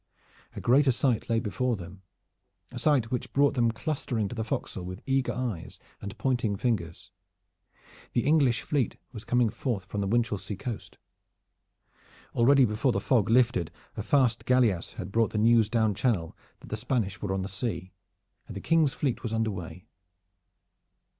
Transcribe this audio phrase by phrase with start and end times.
[0.55, 2.01] A greater sight lay before them
[2.71, 7.11] a sight which brought them clustering to the forecastle with eager eyes and pointing fingers.
[8.13, 10.97] The English fleet was coming forth from the Winchelsea Coast.
[12.33, 16.69] Already before the fog lifted a fast galleass had brought the news down Channel that
[16.69, 17.91] the Spanish were on the sea,
[18.47, 19.85] and the King's fleet was under way.